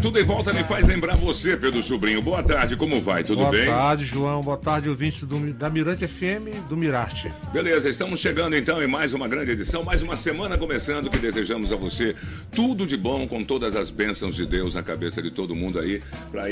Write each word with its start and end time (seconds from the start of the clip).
Tudo 0.00 0.18
em 0.18 0.24
volta 0.24 0.52
me 0.52 0.64
faz 0.64 0.86
lembrar 0.86 1.16
você, 1.16 1.56
Pedro 1.56 1.82
Sobrinho. 1.82 2.22
Boa 2.22 2.42
tarde, 2.42 2.76
como 2.76 3.00
vai? 3.00 3.22
Tudo 3.22 3.40
Boa 3.40 3.50
bem? 3.50 3.66
Boa 3.66 3.76
tarde, 3.76 4.04
João. 4.04 4.40
Boa 4.40 4.56
tarde, 4.56 4.88
ouvintes 4.88 5.22
do, 5.24 5.52
da 5.52 5.70
Mirante 5.70 6.06
FM 6.06 6.68
do 6.68 6.76
Mirarte. 6.76 7.32
Beleza, 7.52 7.88
estamos 7.88 8.20
chegando 8.20 8.56
então 8.56 8.82
em 8.82 8.86
mais 8.86 9.14
uma 9.14 9.28
grande 9.28 9.52
edição, 9.52 9.84
mais 9.84 10.02
uma 10.02 10.16
semana 10.16 10.56
começando 10.58 11.10
que 11.10 11.18
desejamos 11.18 11.72
a 11.72 11.76
você 11.76 12.16
tudo 12.50 12.86
de 12.86 12.96
bom, 12.96 13.28
com 13.28 13.42
todas 13.42 13.76
as 13.76 13.90
bênçãos 13.90 14.34
de 14.34 14.46
Deus 14.46 14.74
na 14.74 14.82
cabeça 14.82 15.22
de 15.22 15.30
todo 15.30 15.54
mundo 15.54 15.78
aí, 15.78 16.02
para 16.30 16.48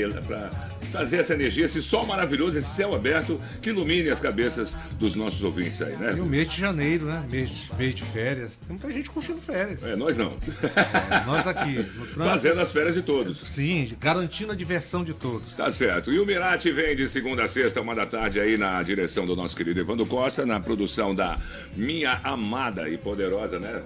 trazer 0.91 1.17
essa 1.17 1.33
energia, 1.33 1.65
esse 1.65 1.81
sol 1.81 2.05
maravilhoso, 2.05 2.57
esse 2.57 2.69
céu 2.75 2.93
aberto 2.93 3.41
que 3.61 3.69
ilumine 3.69 4.09
as 4.09 4.19
cabeças 4.19 4.75
dos 4.99 5.15
nossos 5.15 5.41
ouvintes 5.43 5.81
aí, 5.81 5.95
né? 5.95 6.13
E 6.17 6.19
o 6.19 6.25
mês 6.25 6.49
de 6.49 6.59
janeiro, 6.59 7.05
né? 7.05 7.23
Mês, 7.29 7.69
mês 7.77 7.95
de 7.95 8.03
férias. 8.03 8.57
Tem 8.67 8.75
muita 8.75 8.91
gente 8.91 9.09
curtindo 9.09 9.41
férias. 9.41 9.83
É, 9.83 9.95
nós 9.95 10.17
não. 10.17 10.37
É, 10.63 11.25
nós 11.25 11.47
aqui, 11.47 11.73
no 11.77 11.83
trânsito. 11.83 12.23
Fazendo 12.23 12.61
as 12.61 12.71
férias 12.71 12.95
de 12.95 13.01
todos. 13.01 13.39
Sim, 13.41 13.95
garantindo 13.99 14.51
a 14.51 14.55
diversão 14.55 15.03
de 15.03 15.13
todos. 15.13 15.55
Tá 15.55 15.71
certo. 15.71 16.11
E 16.11 16.19
o 16.19 16.25
Mirati 16.25 16.71
vem 16.71 16.95
de 16.95 17.07
segunda 17.07 17.43
a 17.43 17.47
sexta, 17.47 17.81
uma 17.81 17.95
da 17.95 18.05
tarde, 18.05 18.39
aí 18.39 18.57
na 18.57 18.81
direção 18.83 19.25
do 19.25 19.35
nosso 19.35 19.55
querido 19.55 19.79
Evandro 19.79 20.05
Costa, 20.05 20.45
na 20.45 20.59
produção 20.59 21.15
da 21.15 21.39
minha 21.75 22.19
amada 22.23 22.89
e 22.89 22.97
poderosa, 22.97 23.59
né? 23.59 23.81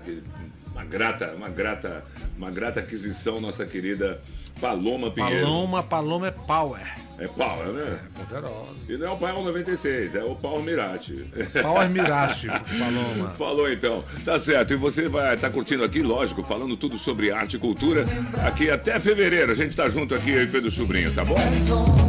Uma 0.75 0.84
grata, 0.84 1.34
uma 1.34 1.47
grata, 1.47 2.03
uma 2.38 2.52
grata 2.52 2.81
aquisição, 2.81 3.39
nossa 3.39 3.66
querida 3.66 4.20
Paloma 4.59 5.09
Pinheiro. 5.09 5.45
Paloma, 5.45 5.81
Paloma 5.83 6.27
é 6.27 6.31
power. 6.31 6.81
É 7.17 7.27
power, 7.30 7.67
né? 7.67 7.97
É 7.97 8.19
poderosa. 8.19 8.75
E 8.89 8.97
não 8.97 9.08
é 9.08 9.09
o 9.11 9.16
Power 9.16 9.41
96, 9.41 10.16
é 10.16 10.23
o 10.25 10.35
Power 10.35 10.61
Mirati. 10.61 11.25
Power 11.61 11.89
Mirati, 11.89 12.47
Paloma. 12.47 13.30
Falou 13.39 13.72
então. 13.72 14.03
Tá 14.25 14.38
certo. 14.38 14.73
E 14.73 14.75
você 14.75 15.08
vai 15.08 15.35
estar 15.35 15.47
tá 15.47 15.53
curtindo 15.53 15.81
aqui, 15.81 16.02
lógico, 16.02 16.44
falando 16.44 16.75
tudo 16.75 17.00
sobre 17.00 17.31
arte 17.31 17.55
e 17.55 17.59
cultura. 17.59 18.03
Aqui 18.45 18.69
até 18.69 19.00
fevereiro. 19.00 19.53
A 19.53 19.55
gente 19.55 19.78
tá 19.78 19.88
junto 19.88 20.13
aqui, 20.13 20.31
eu 20.31 20.44
e 20.44 20.47
Pedro 20.47 20.69
Sobrinho, 20.69 21.13
tá 21.16 21.23
bom? 21.23 21.38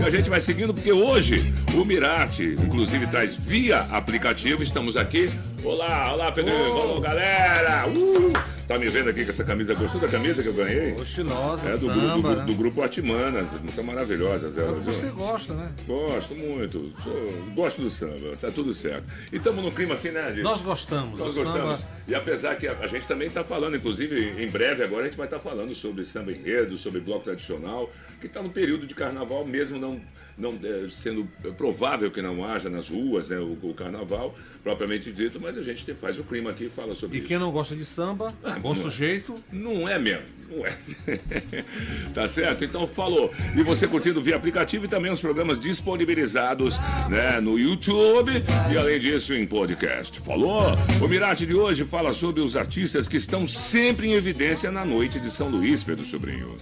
E 0.01 0.05
a 0.05 0.11
gente 0.11 0.29
vai 0.29 0.41
seguindo 0.41 0.75
porque 0.75 0.91
hoje 0.91 1.55
o 1.73 1.85
Mirati, 1.85 2.57
inclusive, 2.61 3.07
traz 3.07 3.37
via 3.37 3.83
aplicativo. 3.83 4.61
Estamos 4.61 4.97
aqui. 4.97 5.27
Olá, 5.63 6.15
olá, 6.15 6.33
Pedro. 6.33 6.53
Falou, 6.53 7.01
galera. 7.01 7.87
Uh! 7.87 8.56
Tá 8.67 8.77
me 8.79 8.89
vendo 8.89 9.09
aqui 9.11 9.23
com 9.25 9.31
essa 9.31 9.45
camisa? 9.45 9.75
Gostou 9.75 10.01
da 10.01 10.09
camisa 10.09 10.43
que 10.43 10.49
eu 10.49 10.55
ganhei? 10.55 10.95
Estilosa, 10.95 11.69
É 11.69 11.77
do, 11.77 11.87
samba, 11.87 12.01
grupo, 12.01 12.23
do, 12.29 12.37
né? 12.37 12.45
do 12.45 12.55
grupo 12.55 12.83
Artimanas. 12.83 13.51
São 13.73 13.85
maravilhosas 13.85 14.57
elas, 14.59 14.85
viu? 14.85 14.93
Você 14.93 15.07
gosta, 15.11 15.55
né? 15.55 15.71
Gosto 15.87 16.35
muito. 16.35 16.93
Sou- 17.05 17.53
gosto 17.55 17.81
do 17.81 17.89
samba. 17.89 18.37
Tá 18.41 18.51
tudo 18.51 18.75
certo. 18.75 19.05
E 19.33 19.37
estamos 19.37 19.63
no 19.65 19.71
clima 19.71 19.95
assim, 19.95 20.11
né, 20.11 20.31
gente? 20.31 20.43
Nós 20.43 20.63
gostamos. 20.63 21.17
Nós 21.19 21.31
o 21.31 21.35
samba- 21.45 21.51
gostamos. 21.61 21.85
E 22.09 22.15
apesar 22.15 22.57
que 22.57 22.67
a, 22.67 22.73
a 22.81 22.87
gente 22.89 23.07
também 23.07 23.29
está 23.29 23.45
falando, 23.45 23.77
inclusive, 23.77 24.43
em 24.43 24.49
breve 24.51 24.83
agora 24.83 25.03
a 25.03 25.05
gente 25.07 25.17
vai 25.17 25.27
estar 25.29 25.39
falando 25.39 25.73
sobre 25.73 26.05
samba 26.05 26.33
enredo, 26.33 26.77
sobre 26.77 27.01
bloco 27.01 27.23
tradicional, 27.25 27.89
que 28.21 28.27
está 28.27 28.43
no 28.43 28.51
período 28.51 28.85
de 28.85 28.95
carnaval, 28.97 29.47
mesmo 29.47 29.79
não, 29.79 30.01
não 30.39 30.59
é, 30.63 30.89
sendo 30.91 31.27
provável 31.57 32.11
que 32.11 32.21
não 32.21 32.45
haja 32.45 32.69
nas 32.69 32.89
ruas 32.89 33.31
né, 33.31 33.39
o, 33.39 33.57
o 33.63 33.73
carnaval, 33.75 34.35
propriamente 34.63 35.11
dito, 35.13 35.41
mas 35.41 35.57
a 35.57 35.63
gente 35.63 35.85
te- 35.85 35.95
faz 35.95 36.19
o 36.19 36.25
clima 36.25 36.51
aqui 36.51 36.65
e 36.65 36.69
fala 36.71 36.95
sobre 36.95 37.17
E 37.17 37.21
isso. 37.21 37.29
quem 37.29 37.39
não 37.39 37.51
gosta 37.51 37.75
de 37.75 37.85
samba, 37.85 38.35
Ah, 38.45 38.59
bom 38.59 38.75
não 38.75 38.81
é. 38.81 38.85
sujeito, 38.85 39.35
Não 39.51 39.89
é 39.89 39.99
mesmo, 39.99 40.25
não 40.51 40.67
é. 40.67 40.77
tá 42.13 42.29
certo? 42.29 42.65
Então 42.65 42.87
falou. 42.87 43.33
E 43.57 43.63
você 43.63 43.87
curtindo 43.87 44.23
via 44.23 44.37
aplicativo 44.37 44.85
e 44.85 44.89
também 44.89 45.11
os 45.11 45.21
programas 45.21 45.59
disponibilizados 45.59 46.79
né, 47.09 47.41
no 47.41 47.59
YouTube 47.59 48.33
e 48.73 48.77
além 48.77 49.01
disso 49.01 49.35
em 49.35 49.47
podcast. 49.47 50.21
Falou? 50.21 50.65
O 51.03 51.09
Mirate 51.09 51.47
de 51.47 51.55
hoje 51.55 51.85
fala 51.85 52.13
sobre 52.13 52.43
os 52.43 52.57
artistas 52.57 53.09
que 53.09 53.17
estão 53.17 53.47
sempre 53.47 54.09
em 54.09 54.13
evidência 54.13 54.71
na 54.71 54.85
noite 54.85 55.19
de 55.21 55.31
São 55.31 55.49
Luís, 55.49 55.83
Pedro 55.83 56.05
Sobrinho. 56.05 56.57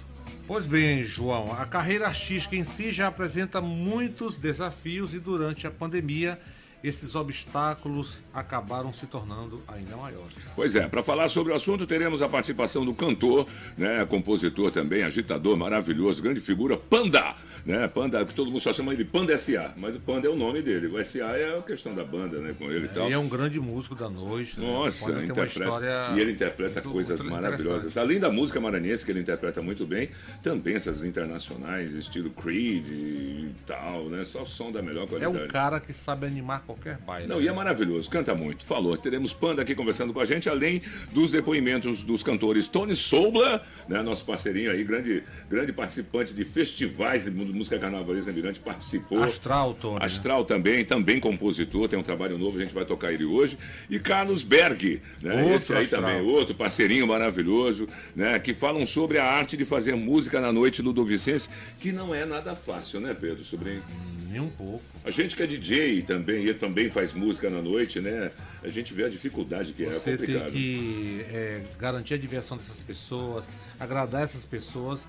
Pois 0.46 0.66
bem, 0.66 1.02
João, 1.02 1.50
a 1.58 1.64
carreira 1.64 2.06
artística 2.06 2.54
em 2.54 2.64
si 2.64 2.92
já 2.92 3.06
apresenta 3.06 3.62
muitos 3.62 4.36
desafios 4.36 5.14
e 5.14 5.18
durante 5.18 5.66
a 5.66 5.70
pandemia 5.70 6.38
esses 6.84 7.14
obstáculos 7.14 8.20
acabaram 8.32 8.92
se 8.92 9.06
tornando 9.06 9.60
ainda 9.66 9.96
maiores. 9.96 10.34
Pois 10.54 10.76
é, 10.76 10.86
para 10.86 11.02
falar 11.02 11.28
sobre 11.28 11.52
o 11.52 11.56
assunto, 11.56 11.86
teremos 11.86 12.20
a 12.20 12.28
participação 12.28 12.84
do 12.84 12.92
cantor, 12.92 13.46
né, 13.76 14.04
compositor 14.04 14.70
também, 14.70 15.02
agitador 15.02 15.56
maravilhoso, 15.56 16.22
grande 16.22 16.40
figura, 16.40 16.76
Panda, 16.76 17.34
né? 17.64 17.88
Panda, 17.88 18.22
que 18.26 18.34
todo 18.34 18.50
mundo 18.50 18.60
só 18.60 18.72
chama 18.74 18.92
ele 18.92 19.02
de 19.04 19.10
Panda 19.10 19.36
SA, 19.38 19.72
mas 19.78 19.96
o 19.96 20.00
Panda 20.00 20.26
é 20.28 20.30
o 20.30 20.36
nome 20.36 20.60
dele. 20.60 20.86
O 20.88 21.02
SA 21.02 21.36
é 21.38 21.56
a 21.56 21.62
questão 21.62 21.94
da 21.94 22.04
banda, 22.04 22.38
né, 22.38 22.54
com 22.58 22.70
ele 22.70 22.84
e 22.84 22.88
tal. 22.88 23.06
Ele 23.06 23.14
é 23.14 23.18
um 23.18 23.28
grande 23.28 23.58
músico 23.58 23.94
da 23.94 24.10
noite. 24.10 24.60
né? 24.60 24.66
Nossa, 24.66 25.10
uma 25.10 25.24
interpreta, 25.24 25.46
história 25.60 26.10
e 26.14 26.20
ele 26.20 26.32
interpreta 26.32 26.80
muito- 26.82 26.90
coisas 26.92 27.20
muito 27.22 27.32
maravilhosas. 27.32 27.96
Além 27.96 28.20
da 28.20 28.30
música 28.30 28.60
maranhense, 28.60 29.04
que 29.04 29.10
ele 29.10 29.20
interpreta 29.20 29.62
muito 29.62 29.86
bem, 29.86 30.10
também 30.42 30.74
essas 30.74 31.02
internacionais, 31.02 31.94
estilo 31.94 32.28
Creed 32.30 32.86
e 32.88 33.54
tal, 33.66 34.10
né? 34.10 34.24
Só 34.26 34.44
som 34.44 34.70
da 34.70 34.82
melhor 34.82 35.04
É 35.04 35.06
qualidade. 35.06 35.44
um 35.44 35.48
cara 35.48 35.80
que 35.80 35.92
sabe 35.92 36.26
animar 36.26 36.60
qualquer 36.62 36.73
baile. 37.06 37.26
Não, 37.26 37.40
e 37.40 37.48
é 37.48 37.52
maravilhoso, 37.52 38.08
canta 38.10 38.34
muito. 38.34 38.64
Falou, 38.64 38.96
teremos 38.96 39.32
Panda 39.32 39.62
aqui 39.62 39.74
conversando 39.74 40.12
com 40.12 40.20
a 40.20 40.24
gente, 40.24 40.48
além 40.48 40.82
dos 41.12 41.30
depoimentos 41.30 42.02
dos 42.02 42.22
cantores 42.22 42.68
Tony 42.68 42.94
Soubla, 42.94 43.62
né, 43.88 44.02
nosso 44.02 44.24
parceirinho 44.24 44.70
aí, 44.70 44.82
grande, 44.84 45.22
grande 45.50 45.72
participante 45.72 46.32
de 46.32 46.44
festivais 46.44 47.24
de 47.24 47.30
música 47.30 47.78
carnavalesca 47.78 48.32
Mirante, 48.32 48.58
participou. 48.60 49.22
Astral, 49.22 49.74
Tony. 49.74 50.00
né? 50.00 50.06
Astral 50.06 50.44
também, 50.44 50.84
também 50.84 51.20
compositor, 51.20 51.88
tem 51.88 51.98
um 51.98 52.02
trabalho 52.02 52.38
novo, 52.38 52.58
a 52.58 52.60
gente 52.62 52.74
vai 52.74 52.84
tocar 52.84 53.12
ele 53.12 53.24
hoje. 53.24 53.58
E 53.88 53.98
Carlos 53.98 54.42
Berg, 54.42 55.00
né? 55.22 55.42
Outro 55.42 55.54
Esse 55.56 55.72
aí 55.72 55.84
Astral. 55.84 56.02
também, 56.02 56.20
outro 56.22 56.54
parceirinho 56.54 57.06
maravilhoso, 57.06 57.86
né? 58.14 58.38
Que 58.38 58.54
falam 58.54 58.86
sobre 58.86 59.18
a 59.18 59.24
arte 59.24 59.56
de 59.56 59.64
fazer 59.64 59.94
música 59.94 60.40
na 60.40 60.52
noite 60.52 60.82
Ludovicense, 60.82 61.48
que 61.80 61.92
não 61.92 62.14
é 62.14 62.24
nada 62.24 62.54
fácil, 62.54 63.00
né, 63.00 63.16
Pedro? 63.18 63.44
Sobrinho? 63.44 63.82
Nem 64.30 64.40
um 64.40 64.48
pouco. 64.48 64.82
A 65.04 65.10
gente 65.10 65.36
que 65.36 65.42
é 65.42 65.46
DJ 65.46 66.02
também, 66.02 66.46
também 66.54 66.90
faz 66.90 67.12
música 67.12 67.50
na 67.50 67.60
noite, 67.60 68.00
né? 68.00 68.30
A 68.62 68.68
gente 68.68 68.94
vê 68.94 69.04
a 69.04 69.08
dificuldade 69.08 69.72
que 69.72 69.84
é, 69.84 69.86
é 69.86 69.90
Você 69.90 70.16
tem 70.16 70.26
complicado. 70.26 70.52
que 70.52 71.24
é, 71.30 71.60
garantir 71.78 72.14
a 72.14 72.18
diversão 72.18 72.56
dessas 72.56 72.78
pessoas, 72.78 73.44
agradar 73.78 74.22
essas 74.22 74.44
pessoas. 74.44 75.04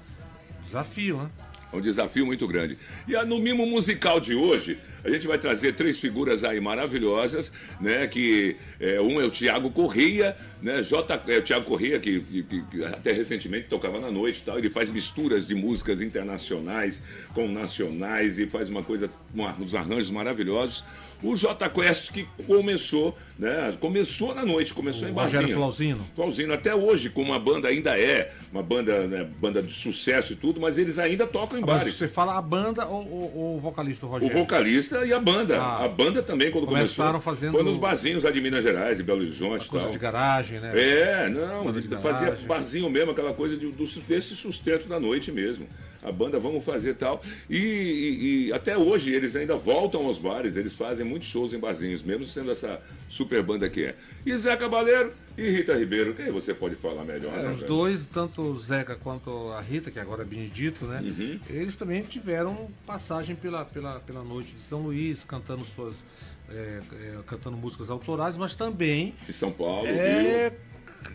Desafio, 0.63 1.17
né? 1.17 1.29
É 1.73 1.75
um 1.77 1.81
desafio 1.81 2.25
muito 2.25 2.47
grande. 2.47 2.77
E 3.07 3.15
ah, 3.15 3.25
no 3.25 3.37
mimo 3.39 3.65
musical 3.65 4.19
de 4.19 4.33
hoje, 4.33 4.77
a 5.03 5.09
gente 5.09 5.27
vai 5.27 5.37
trazer 5.37 5.73
três 5.75 5.97
figuras 5.97 6.43
aí 6.43 6.59
maravilhosas, 6.59 7.51
né? 7.81 8.07
Que 8.07 8.55
é, 8.79 8.99
um 9.01 9.19
é 9.19 9.25
o 9.25 9.29
Tiago 9.29 9.69
Correia, 9.71 10.37
né? 10.61 10.81
J, 10.81 11.21
é 11.27 11.37
o 11.37 11.41
Tiago 11.41 11.65
Correia, 11.65 11.99
que, 11.99 12.19
que- 12.21 12.43
que- 12.43 12.85
até 12.85 13.11
recentemente 13.11 13.67
tocava 13.67 13.99
na 13.99 14.09
noite 14.09 14.39
e 14.39 14.43
tal. 14.43 14.57
Ele 14.57 14.69
faz 14.69 14.89
misturas 14.89 15.45
de 15.45 15.53
músicas 15.53 16.01
internacionais 16.01 17.01
com 17.33 17.47
nacionais 17.47 18.39
e 18.39 18.45
faz 18.47 18.69
uma 18.69 18.83
coisa, 18.83 19.09
uma- 19.33 19.53
uns 19.59 19.75
arranjos 19.75 20.09
maravilhosos. 20.11 20.83
O 21.25 21.35
J 21.35 21.69
Quest 21.69 22.11
que 22.11 22.25
começou, 22.45 23.17
né? 23.37 23.73
Começou 23.79 24.33
na 24.35 24.45
noite, 24.45 24.73
começou 24.73 25.07
O 25.07 25.11
em 25.11 25.13
Rogério 25.13 25.39
barzinho. 25.39 25.57
Flauzino. 25.57 26.05
Flauzino, 26.15 26.53
até 26.53 26.75
hoje, 26.75 27.09
como 27.09 27.31
uma 27.31 27.39
banda 27.39 27.67
ainda 27.67 27.99
é, 27.99 28.31
uma 28.51 28.61
banda, 28.61 29.07
né, 29.07 29.27
banda 29.39 29.61
de 29.61 29.73
sucesso 29.73 30.33
e 30.33 30.35
tudo, 30.35 30.59
mas 30.59 30.77
eles 30.77 30.99
ainda 30.99 31.25
tocam 31.25 31.57
em 31.57 31.61
Mas 31.61 31.69
bares. 31.79 31.95
você 31.95 32.07
fala 32.07 32.37
a 32.37 32.41
banda 32.41 32.85
ou, 32.85 33.55
o 33.55 33.59
vocalista 33.59 34.05
o 34.05 34.09
O 34.09 34.11
Rogério? 34.13 34.37
vocalista 34.37 35.05
e 35.05 35.11
a 35.13 35.19
banda. 35.19 35.57
Ah. 35.59 35.83
a 35.85 35.87
banda 35.87 36.21
também, 36.21 36.51
quando 36.51 36.65
Começaram 36.67 37.19
começou, 37.19 37.33
fazendo- 37.33 37.51
foi 37.53 37.63
nos 37.63 37.77
barzinhos 37.77 38.23
lá 38.23 38.31
de 38.31 38.39
Minas 38.41 38.63
Gerais, 38.63 38.97
de 38.97 39.03
Belo 39.03 39.21
Horizonte 39.21 39.67
Coisa 39.67 39.85
tal. 39.85 39.93
de 39.93 39.99
garagem, 39.99 40.59
né? 40.59 40.71
É, 40.75 41.29
não, 41.29 41.63
fazia 42.01 42.27
garagem. 42.27 42.45
barzinho 42.47 42.89
mesmo, 42.89 43.11
aquela 43.11 43.33
coisa 43.33 43.57
de, 43.57 43.67
do, 43.67 43.85
desse 44.07 44.35
sustento 44.35 44.87
da 44.87 44.99
noite 44.99 45.31
mesmo. 45.31 45.67
A 46.05 46.11
banda 46.11 46.39
vamos 46.39 46.63
fazer 46.63 46.93
tal. 46.95 47.23
E, 47.49 47.57
e- 47.57 48.47
e 48.47 48.53
até 48.53 48.77
hoje 48.77 49.13
eles 49.13 49.35
ainda 49.35 49.55
voltam 49.55 50.05
aos 50.05 50.17
bares, 50.17 50.55
eles 50.55 50.73
fazem 50.73 51.05
muitos 51.05 51.27
shows 51.27 51.53
em 51.53 51.59
barzinhos, 51.59 52.03
mesmo 52.03 52.25
sendo 52.27 52.51
essa 52.51 52.79
super 53.09 53.41
banda 53.41 53.67
que 53.69 53.85
é. 53.85 53.95
E 54.25 54.37
Zé 54.37 54.55
Cabaleiro 54.55 55.11
e 55.37 55.49
Rita 55.49 55.73
Ribeiro, 55.77 56.13
quem 56.13 56.31
você 56.31 56.53
pode 56.53 56.75
falar 56.75 57.03
melhor? 57.03 57.33
É, 57.37 57.43
né, 57.43 57.49
os 57.49 57.63
dois, 57.63 58.05
tanto 58.05 58.41
o 58.41 58.59
Zeca 58.59 58.95
quanto 58.95 59.49
a 59.51 59.61
Rita, 59.61 59.89
que 59.89 59.99
agora 59.99 60.21
é 60.21 60.25
Benedito, 60.25 60.85
né? 60.85 61.01
Uhum. 61.01 61.39
Eles 61.49 61.75
também 61.75 62.01
tiveram 62.03 62.69
passagem 62.85 63.35
pela, 63.35 63.65
pela, 63.65 63.99
pela 63.99 64.23
noite 64.23 64.51
de 64.51 64.61
São 64.61 64.81
Luís, 64.81 65.23
cantando 65.23 65.63
suas. 65.65 66.03
é, 66.49 66.79
é, 66.93 67.17
cantando 67.25 67.57
músicas 67.57 67.89
autorais, 67.89 68.37
mas 68.37 68.53
também 68.53 69.15
Em 69.27 69.31
São 69.31 69.51
Paulo, 69.51 69.85
Rio. 69.87 69.95
é, 69.95 70.53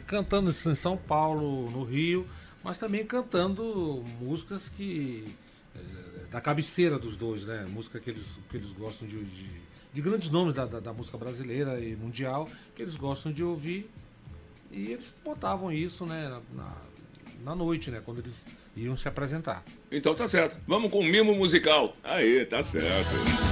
cantando 0.08 0.50
em 0.50 0.74
São 0.74 0.96
Paulo, 0.96 1.70
no 1.70 1.84
Rio, 1.84 2.26
mas 2.62 2.78
também 2.78 3.04
cantando 3.04 4.02
músicas 4.20 4.68
que. 4.76 5.24
é, 5.74 6.30
da 6.30 6.40
cabeceira 6.40 6.98
dos 6.98 7.16
dois, 7.16 7.44
né? 7.44 7.66
Música 7.68 7.98
que 7.98 8.10
eles, 8.10 8.26
que 8.50 8.56
eles 8.56 8.70
gostam 8.72 9.08
de, 9.08 9.22
de, 9.24 9.46
de 9.92 10.00
grandes 10.00 10.30
nomes 10.30 10.54
da, 10.54 10.66
da, 10.66 10.80
da 10.80 10.92
música 10.92 11.18
brasileira 11.18 11.80
e 11.80 11.96
mundial, 11.96 12.48
que 12.74 12.82
eles 12.82 12.96
gostam 12.96 13.32
de 13.32 13.42
ouvir. 13.42 13.90
E 14.70 14.92
eles 14.92 15.12
botavam 15.24 15.72
isso 15.72 16.06
né, 16.06 16.40
na, 16.52 16.72
na 17.44 17.54
noite, 17.56 17.90
né? 17.90 18.00
Quando 18.04 18.20
eles 18.20 18.34
iam 18.76 18.96
se 18.96 19.08
apresentar. 19.08 19.64
Então 19.90 20.14
tá 20.14 20.26
certo. 20.26 20.56
Vamos 20.66 20.90
com 20.90 21.00
o 21.00 21.04
mimo 21.04 21.34
musical. 21.34 21.96
Aí, 22.04 22.44
tá 22.46 22.62
certo. 22.62 23.49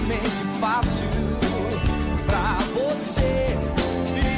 extremamente 0.00 0.58
fácil 0.58 1.08
pra 2.26 2.58
você. 2.72 3.56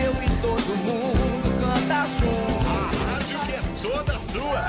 Eu 0.04 0.12
e 0.22 0.28
todo 0.40 0.76
mundo 0.76 1.60
canta 1.60 2.04
junto. 2.18 2.68
A 2.68 3.10
rádio 3.10 3.38
que 3.46 3.52
é 3.52 3.90
toda 3.90 4.18
sua. 4.18 4.62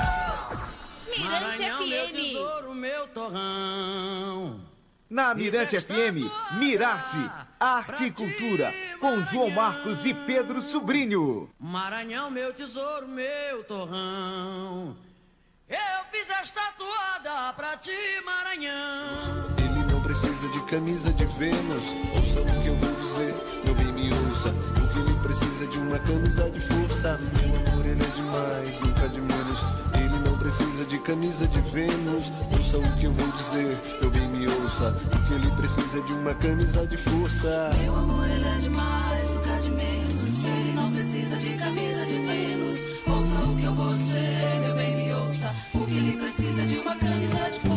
Mirante 1.18 1.62
Maranhão, 1.62 1.80
FM. 1.80 1.90
Meu 1.90 2.12
tesouro, 2.12 2.76
meu 2.76 3.08
torrão. 3.08 4.62
Na 5.10 5.36
Mirante 5.36 5.80
FM, 5.80 6.26
Mirarte, 6.58 7.18
Arte 7.60 8.06
e 8.06 8.12
Cultura, 8.12 8.74
com 9.00 9.22
João 9.22 9.52
Marcos 9.52 10.06
e 10.06 10.14
Pedro 10.14 10.60
Sobrinho. 10.60 11.52
Maranhão, 11.60 12.32
meu 12.32 12.52
tesouro, 12.52 13.08
meu 13.08 13.64
torrão. 13.64 14.98
Eu 15.70 16.06
fiz 16.12 16.28
esta 16.32 16.72
toada 16.72 17.54
pra 17.54 17.78
ti, 17.78 17.92
Maranhão. 18.26 19.73
Precisa 20.14 20.48
de 20.48 20.60
camisa 20.66 21.12
de 21.12 21.26
Vênus. 21.26 21.96
Ouça 22.16 22.40
o 22.40 22.62
que 22.62 22.68
eu 22.68 22.78
vou 22.78 22.94
dizer, 23.02 23.34
meu 23.66 23.74
bem 23.74 23.92
me 23.92 24.14
ouça. 24.14 24.50
O 24.50 24.88
que 24.94 25.00
ele 25.00 25.20
precisa 25.24 25.66
de 25.66 25.80
uma 25.80 25.98
camisa 25.98 26.52
de 26.52 26.60
força. 26.60 27.20
Meu 27.42 27.56
amor, 27.56 27.84
ele 27.84 28.04
é 28.04 28.16
demais, 28.16 28.80
nunca 28.80 29.10
de 29.10 29.20
menos. 29.20 29.64
Ele 29.96 30.30
não 30.30 30.38
precisa 30.38 30.86
de 30.86 31.00
camisa 31.00 31.48
de 31.48 31.60
Vênus. 31.62 32.32
Ouça 32.56 32.78
o 32.78 32.96
que 32.96 33.06
eu 33.06 33.12
vou 33.12 33.28
dizer, 33.32 33.76
meu 34.02 34.12
bem 34.12 34.28
me 34.28 34.48
ouça. 34.48 34.96
O 35.08 35.28
que 35.28 35.34
ele 35.34 35.50
precisa 35.56 36.00
de 36.04 36.14
uma 36.14 36.36
camisa 36.36 36.86
de 36.86 36.98
força. 36.98 37.72
Meu 37.82 37.96
amor, 37.96 38.30
ele 38.30 38.48
é 38.48 38.58
demais, 38.60 39.34
nunca 39.34 39.58
de 39.62 39.72
menos. 39.72 40.24
Ele 40.46 40.74
não 40.74 40.92
precisa 40.92 41.38
de 41.38 41.54
camisa 41.58 42.06
de 42.06 42.14
Vênus, 42.14 42.78
ouça 43.08 43.50
o 43.50 43.56
que 43.56 43.64
eu 43.64 43.74
vou 43.74 43.94
dizer, 43.94 44.60
meu 44.64 44.76
bem 44.76 44.96
me 44.96 45.12
ouça. 45.12 45.56
O 45.74 45.88
que 45.88 45.98
ele 45.98 46.18
precisa 46.18 46.64
de 46.68 46.78
uma 46.78 46.96
camisa 46.98 47.50
de 47.50 47.60
força. 47.62 47.73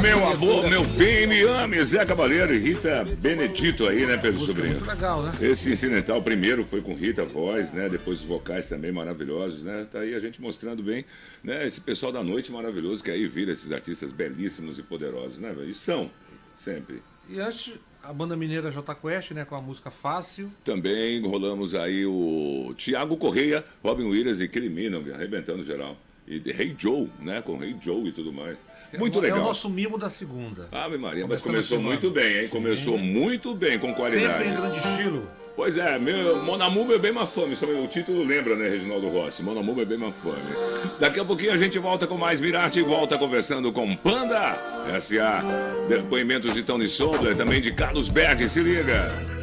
Meu 0.00 0.26
amor, 0.26 0.68
meu 0.68 0.84
bem, 0.84 1.26
me 1.26 1.42
ame, 1.42 1.82
Zé 1.84 2.04
Cabaleiro 2.04 2.54
e 2.54 2.58
Rita 2.58 3.04
Benedito 3.18 3.86
aí, 3.86 4.06
né, 4.06 4.16
Pedro 4.16 4.46
Sobrinho? 4.46 4.70
muito 4.70 4.84
legal, 4.84 5.22
né? 5.22 5.32
Esse 5.40 5.72
incidental 5.72 6.22
primeiro 6.22 6.64
foi 6.64 6.80
com 6.80 6.94
Rita, 6.94 7.24
voz, 7.24 7.72
né? 7.72 7.88
Depois 7.88 8.20
os 8.20 8.24
vocais 8.24 8.68
também 8.68 8.92
maravilhosos, 8.92 9.62
né? 9.64 9.86
Tá 9.90 10.00
aí 10.00 10.14
a 10.14 10.20
gente 10.20 10.40
mostrando 10.40 10.82
bem, 10.82 11.04
né? 11.42 11.66
Esse 11.66 11.80
pessoal 11.80 12.12
da 12.12 12.22
noite 12.22 12.52
maravilhoso 12.52 13.02
que 13.02 13.10
aí 13.10 13.26
vira 13.26 13.52
esses 13.52 13.70
artistas 13.72 14.12
belíssimos 14.12 14.78
e 14.78 14.82
poderosos, 14.82 15.38
né, 15.38 15.52
velho? 15.52 15.70
E 15.70 15.74
são, 15.74 16.10
sempre. 16.56 17.02
E 17.28 17.40
antes, 17.40 17.74
a 18.02 18.12
banda 18.12 18.36
mineira 18.36 18.70
J 18.70 18.94
Quest, 18.94 19.30
né, 19.30 19.44
com 19.44 19.54
a 19.54 19.62
música 19.62 19.90
Fácil. 19.90 20.50
Também 20.64 21.20
rolamos 21.26 21.74
aí 21.74 22.04
o 22.04 22.74
Tiago 22.76 23.16
Correia, 23.16 23.64
Robin 23.82 24.04
Williams 24.04 24.40
e 24.40 24.48
Minogue, 24.68 25.12
arrebentando 25.12 25.64
geral. 25.64 25.96
E 26.26 26.38
de 26.38 26.50
Hey 26.50 26.74
Joe, 26.78 27.08
né? 27.20 27.42
Com 27.42 27.62
Hey 27.62 27.76
Joe 27.80 28.08
e 28.08 28.12
tudo 28.12 28.32
mais. 28.32 28.56
Muito 28.98 29.18
é, 29.18 29.22
legal. 29.22 29.38
É 29.38 29.40
o 29.42 29.44
nosso 29.44 29.68
mimo 29.68 29.98
da 29.98 30.08
segunda. 30.08 30.68
Ave 30.70 30.96
Maria, 30.96 31.26
mas 31.26 31.42
começou 31.42 31.80
muito 31.80 32.10
bem, 32.10 32.38
hein? 32.38 32.44
Sim. 32.44 32.50
Começou 32.50 32.98
muito 32.98 33.54
bem, 33.54 33.78
com 33.78 33.92
qualidade. 33.94 34.44
Sempre 34.44 34.48
em 34.48 34.54
grande 34.54 34.78
estilo. 34.78 35.28
Pois 35.54 35.76
é, 35.76 35.98
meu 35.98 36.42
Monamu 36.42 36.92
é 36.92 36.98
bem 36.98 37.10
uma 37.10 37.26
fame. 37.26 37.52
Isso, 37.52 37.66
o 37.66 37.86
título 37.86 38.24
lembra, 38.24 38.56
né, 38.56 38.68
Reginaldo 38.68 39.08
Rossi? 39.08 39.42
Monamu 39.42 39.80
é 39.80 39.84
bem 39.84 39.98
uma 39.98 40.12
fame. 40.12 40.38
Daqui 40.98 41.20
a 41.20 41.24
pouquinho 41.24 41.52
a 41.52 41.58
gente 41.58 41.78
volta 41.78 42.06
com 42.06 42.16
mais 42.16 42.40
Mirarte 42.40 42.78
e 42.78 42.82
volta 42.82 43.18
conversando 43.18 43.70
com 43.72 43.94
Panda 43.96 44.58
S.A. 44.94 45.42
Depoimentos 45.88 46.54
de 46.54 46.62
Tony 46.62 46.88
Sobler, 46.88 47.36
também 47.36 47.60
de 47.60 47.72
Carlos 47.72 48.08
Berg. 48.08 48.48
Se 48.48 48.60
liga. 48.60 49.41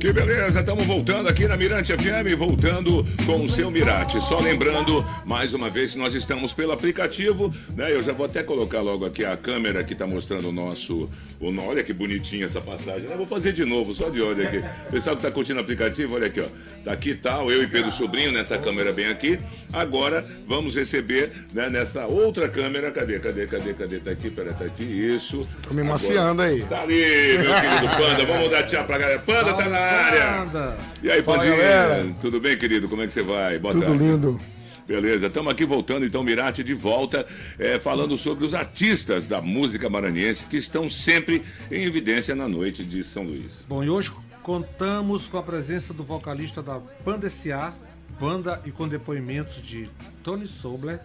Que 0.00 0.14
beleza, 0.14 0.60
estamos 0.60 0.86
voltando 0.86 1.28
aqui 1.28 1.46
na 1.46 1.58
Mirante 1.58 1.92
FM, 1.92 2.34
voltando 2.34 3.06
com 3.26 3.44
o 3.44 3.48
seu 3.50 3.70
Mirate. 3.70 4.18
Só 4.22 4.38
lembrando, 4.40 5.04
mais 5.26 5.52
uma 5.52 5.68
vez, 5.68 5.94
nós 5.94 6.14
estamos 6.14 6.54
pelo 6.54 6.72
aplicativo, 6.72 7.54
né? 7.76 7.92
Eu 7.92 8.02
já 8.02 8.14
vou 8.14 8.24
até 8.24 8.42
colocar 8.42 8.80
logo 8.80 9.04
aqui 9.04 9.26
a 9.26 9.36
câmera 9.36 9.84
que 9.84 9.92
está 9.92 10.06
mostrando 10.06 10.48
o 10.48 10.52
nosso. 10.52 11.10
O, 11.38 11.54
olha 11.68 11.82
que 11.82 11.92
bonitinha 11.92 12.46
essa 12.46 12.62
passagem. 12.62 13.02
né? 13.02 13.12
Eu 13.12 13.18
vou 13.18 13.26
fazer 13.26 13.52
de 13.52 13.62
novo, 13.66 13.94
só 13.94 14.08
de 14.08 14.22
olho 14.22 14.42
aqui. 14.42 14.64
Pessoal 14.90 15.16
que 15.16 15.20
está 15.20 15.30
curtindo 15.30 15.58
o 15.58 15.62
aplicativo, 15.62 16.14
olha 16.14 16.28
aqui, 16.28 16.40
ó. 16.40 16.46
Tá 16.82 16.92
aqui 16.92 17.14
tal, 17.14 17.52
eu 17.52 17.62
e 17.62 17.66
Pedro 17.66 17.90
Sobrinho 17.90 18.32
nessa 18.32 18.56
câmera 18.56 18.94
bem 18.94 19.08
aqui. 19.08 19.38
Agora 19.70 20.26
vamos 20.48 20.76
receber 20.76 21.30
né, 21.52 21.68
nessa 21.68 22.06
outra 22.06 22.48
câmera. 22.48 22.90
Cadê? 22.90 23.18
Cadê? 23.18 23.46
Cadê? 23.46 23.74
Cadê? 23.74 23.98
Tá 23.98 24.12
aqui, 24.12 24.30
pera, 24.30 24.54
tá 24.54 24.64
aqui. 24.64 24.84
Isso. 24.84 25.46
Tô 25.68 25.74
me 25.74 25.82
mafiando 25.82 26.40
aí. 26.40 26.62
Tá 26.62 26.84
ali, 26.84 27.36
meu 27.38 27.54
querido 27.54 27.96
Panda. 27.98 28.24
Vamos 28.24 28.50
dar 28.50 28.62
tchau 28.62 28.84
pra 28.84 28.96
galera. 28.96 29.18
Panda 29.18 29.52
tá 29.52 29.68
na 29.68 29.89
área. 29.90 30.76
E 31.02 31.10
aí, 31.10 31.22
Pandinha? 31.22 32.14
Tudo 32.20 32.40
bem, 32.40 32.56
querido? 32.56 32.88
Como 32.88 33.02
é 33.02 33.06
que 33.06 33.12
você 33.12 33.22
vai? 33.22 33.58
Boa 33.58 33.72
Tudo 33.74 33.86
tarde. 33.86 34.02
lindo. 34.02 34.38
Beleza, 34.86 35.28
estamos 35.28 35.52
aqui 35.52 35.64
voltando, 35.64 36.04
então, 36.04 36.20
Mirate 36.24 36.64
de 36.64 36.74
volta, 36.74 37.24
é, 37.56 37.78
falando 37.78 38.16
sobre 38.16 38.44
os 38.44 38.54
artistas 38.54 39.24
da 39.24 39.40
música 39.40 39.88
maranhense 39.88 40.46
que 40.46 40.56
estão 40.56 40.88
sempre 40.88 41.44
em 41.70 41.84
evidência 41.84 42.34
na 42.34 42.48
noite 42.48 42.82
de 42.82 43.04
São 43.04 43.22
Luís. 43.22 43.64
Bom, 43.68 43.84
e 43.84 43.88
hoje 43.88 44.10
contamos 44.42 45.28
com 45.28 45.38
a 45.38 45.44
presença 45.44 45.94
do 45.94 46.02
vocalista 46.02 46.60
da 46.60 46.80
Banda 47.04 47.28
S.A., 47.28 47.72
banda 48.18 48.60
e 48.66 48.72
com 48.72 48.88
depoimentos 48.88 49.62
de 49.62 49.88
Tony 50.24 50.48
Sobler 50.48 50.98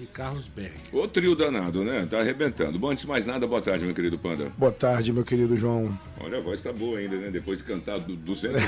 e 0.00 0.06
Carlos 0.06 0.44
Berg. 0.46 0.72
O 0.92 1.06
trio 1.08 1.34
danado, 1.34 1.82
né? 1.84 2.06
Tá 2.10 2.20
arrebentando. 2.20 2.78
Bom, 2.78 2.90
antes 2.90 3.02
de 3.04 3.08
mais 3.08 3.24
nada, 3.26 3.46
boa 3.46 3.62
tarde, 3.62 3.84
meu 3.84 3.94
querido 3.94 4.18
Panda. 4.18 4.52
Boa 4.56 4.72
tarde, 4.72 5.12
meu 5.12 5.24
querido 5.24 5.56
João. 5.56 5.98
Olha, 6.20 6.38
a 6.38 6.40
voz 6.40 6.60
tá 6.60 6.72
boa 6.72 6.98
ainda, 6.98 7.16
né? 7.16 7.30
Depois 7.30 7.58
de 7.58 7.64
cantar 7.64 7.98
du- 8.00 8.16
200, 8.16 8.60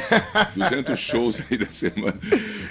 200 0.56 0.98
shows 0.98 1.42
aí 1.50 1.58
da 1.58 1.66
semana. 1.66 2.18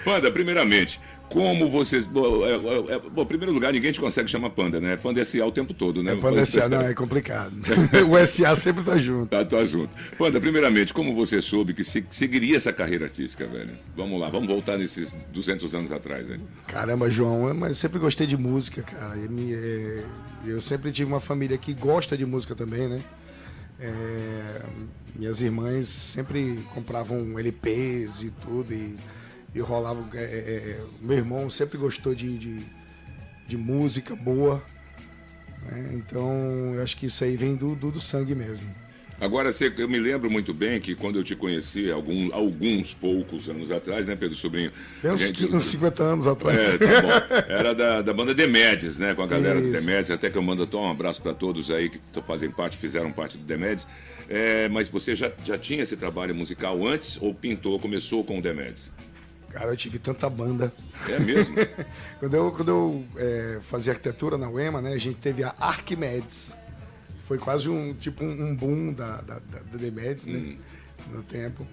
Panda, 0.03 0.31
primeiramente, 0.31 0.99
como 1.29 1.67
vocês. 1.67 2.05
Bom, 2.05 2.45
é, 2.45 2.51
é, 2.51 2.95
é, 2.95 2.99
bom, 2.99 3.21
em 3.21 3.25
primeiro 3.25 3.51
lugar, 3.53 3.73
ninguém 3.73 3.91
te 3.91 3.99
consegue 3.99 4.29
chamar 4.29 4.49
Panda, 4.51 4.79
né? 4.79 4.97
Panda 4.97 5.19
S.A. 5.21 5.45
o 5.45 5.51
tempo 5.51 5.73
todo, 5.73 6.01
né? 6.01 6.13
É 6.13 6.15
Panda 6.15 6.45
SA, 6.45 6.67
não, 6.69 6.81
é 6.81 6.93
complicado. 6.93 7.53
o 8.09 8.25
SA 8.25 8.55
sempre 8.55 8.83
tá 8.83 8.97
junto. 8.97 9.29
Tá, 9.29 9.43
tá 9.45 9.65
junto. 9.65 9.89
Panda, 10.17 10.39
primeiramente, 10.39 10.93
como 10.93 11.13
você 11.13 11.41
soube 11.41 11.73
que 11.73 11.83
se- 11.83 12.05
seguiria 12.09 12.57
essa 12.57 12.71
carreira 12.73 13.05
artística, 13.05 13.45
velho? 13.45 13.71
Vamos 13.95 14.19
lá, 14.19 14.29
vamos 14.29 14.47
voltar 14.47 14.77
nesses 14.77 15.15
200 15.33 15.75
anos 15.75 15.91
atrás, 15.91 16.27
né? 16.27 16.37
Caramba, 16.67 17.09
João, 17.09 17.47
eu- 17.49 17.53
mas 17.55 17.69
eu 17.69 17.75
sempre 17.75 17.99
gostei 17.99 18.25
de 18.27 18.37
música, 18.37 18.81
cara. 18.81 19.15
E 19.17 19.27
me- 19.27 19.53
é, 19.53 20.03
Eu 20.45 20.61
sempre 20.61 20.91
tive 20.91 21.11
uma 21.11 21.19
família 21.19 21.57
que 21.57 21.73
gosta 21.73 22.15
de 22.15 22.25
música 22.25 22.55
também, 22.55 22.87
né? 22.87 23.01
É, 23.79 24.61
minhas 25.15 25.39
irmãs 25.41 25.87
sempre 25.87 26.59
compravam 26.73 27.37
LPs 27.37 28.23
e 28.23 28.31
tudo, 28.31 28.73
e, 28.73 28.95
e 29.53 29.59
rolavam. 29.59 30.07
é, 30.13 30.17
é, 30.17 30.23
é, 30.23 30.79
meu 31.01 31.17
irmão 31.17 31.49
sempre 31.49 31.77
gostou 31.77 32.13
de, 32.13 32.37
de, 32.37 32.59
de 33.47 33.57
música 33.57 34.15
boa. 34.15 34.63
né? 35.63 35.91
Então, 35.93 36.73
eu 36.75 36.83
acho 36.83 36.97
que 36.97 37.05
isso 37.05 37.23
aí 37.23 37.35
vem 37.35 37.55
do, 37.55 37.75
do, 37.75 37.91
do 37.91 38.01
sangue 38.01 38.35
mesmo. 38.35 38.73
Agora, 39.19 39.51
eu 39.79 39.89
me 39.89 39.97
lembro 39.97 40.29
muito 40.29 40.53
bem 40.53 40.79
que 40.79 40.93
quando 40.93 41.17
eu 41.17 41.23
te 41.23 41.35
conheci, 41.35 41.91
algum, 41.91 42.31
alguns 42.31 42.93
poucos 42.93 43.49
anos 43.49 43.71
atrás, 43.71 44.05
né, 44.05 44.15
Pedro 44.15 44.35
Sobrinho? 44.37 44.71
Bem 45.01 45.09
a 45.09 45.15
uns, 45.15 45.21
gente- 45.21 45.55
uns 45.55 45.65
50 45.65 46.03
anos 46.03 46.27
atrás. 46.27 46.75
É, 46.75 46.77
tá 46.77 47.01
bom. 47.01 47.35
Era 47.51 47.73
da, 47.73 48.01
da 48.03 48.13
banda 48.13 48.35
Demedes, 48.35 48.99
né? 48.99 49.15
Com 49.15 49.23
a 49.23 49.27
galera 49.27 49.59
do 49.59 49.69
Isso. 49.69 49.83
Demedes. 49.83 50.11
Até 50.11 50.29
que 50.29 50.37
eu 50.37 50.41
mando 50.43 50.69
um 50.71 50.87
abraço 50.87 51.19
para 51.19 51.33
todos 51.33 51.71
aí 51.71 51.89
que 51.89 51.99
fazem 52.27 52.51
parte, 52.51 52.77
fizeram 52.77 53.11
parte 53.11 53.39
do 53.39 53.43
Demedes. 53.43 53.87
É, 54.29 54.69
mas 54.69 54.87
você 54.87 55.15
já, 55.15 55.31
já 55.43 55.57
tinha 55.57 55.81
esse 55.81 55.97
trabalho 55.97 56.35
musical 56.35 56.85
antes 56.85 57.17
ou 57.19 57.33
pintou, 57.33 57.79
começou 57.79 58.23
com 58.23 58.37
o 58.37 58.41
Demedes? 58.41 58.91
Cara, 59.57 59.71
eu 59.71 59.75
tive 59.75 59.97
tanta 59.97 60.29
banda. 60.29 60.71
É 61.09 61.19
mesmo? 61.19 61.55
Quando 62.19 62.33
eu, 62.35 62.51
quando 62.51 62.69
eu 62.69 63.05
é, 63.17 63.59
fazia 63.63 63.91
arquitetura 63.93 64.37
na 64.37 64.47
UEMA, 64.47 64.83
né, 64.83 64.93
a 64.93 64.99
gente 64.99 65.17
teve 65.17 65.43
a 65.43 65.51
Arquimedes. 65.59 66.55
Foi 67.23 67.39
quase 67.39 67.67
um 67.67 67.91
tipo 67.95 68.23
um, 68.23 68.49
um 68.49 68.55
boom 68.55 68.93
da, 68.93 69.15
da, 69.21 69.39
da, 69.39 69.59
da 69.59 69.77
Demedes, 69.77 70.27
né? 70.27 70.57
No 71.11 71.23
tempo. 71.23 71.67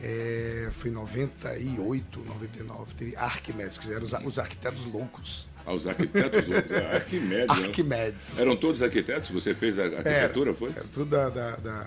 É, 0.00 0.68
foi 0.70 0.90
em 0.90 0.94
98, 0.94 2.20
99, 2.20 2.94
teve 2.94 3.16
Arquimedes, 3.16 3.78
que 3.78 3.92
eram 3.92 4.04
os, 4.04 4.12
os 4.12 4.38
arquitetos 4.38 4.84
loucos. 4.86 5.48
Aos 5.64 5.84
arquitetos, 5.84 6.46
outros, 6.48 6.76
ah, 6.76 6.94
Arquimedes. 6.94 7.58
né? 7.58 7.66
Arquimedes. 7.66 8.38
Eram 8.38 8.54
todos 8.54 8.82
arquitetos? 8.82 9.28
Você 9.30 9.52
fez 9.52 9.80
a 9.80 9.84
arquitetura, 9.84 10.54
foi? 10.54 10.70
Era 10.70 10.84
tudo 10.94 11.06
da, 11.06 11.28
da, 11.28 11.56
da, 11.56 11.86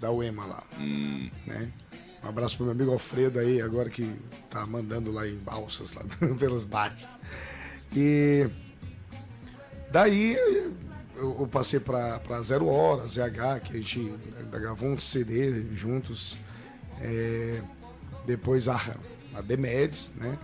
da 0.00 0.10
UEMA 0.10 0.46
lá. 0.46 0.64
Né? 1.46 1.70
Um 2.22 2.28
abraço 2.28 2.56
pro 2.56 2.66
meu 2.66 2.72
amigo 2.72 2.92
Alfredo 2.92 3.38
aí, 3.38 3.60
agora 3.60 3.88
que 3.88 4.14
tá 4.50 4.66
mandando 4.66 5.10
lá 5.10 5.26
em 5.26 5.36
balsas, 5.36 5.92
lá 5.92 6.02
pelos 6.38 6.64
bates. 6.64 7.18
E 7.96 8.48
daí 9.90 10.36
eu, 11.16 11.48
passei 11.50 11.80
pra 11.80 12.42
Zero 12.42 12.66
Hora, 12.66 13.08
ZH, 13.08 13.60
que 13.64 13.72
a 13.72 13.76
gente 13.76 14.14
gravou 14.50 14.90
um 14.90 14.98
CD 14.98 15.64
juntos. 15.74 16.36
É, 17.00 17.62
depois 18.26 18.68
a, 18.68 18.78
a 19.34 19.40
Demedes, 19.40 20.12
né? 20.16 20.38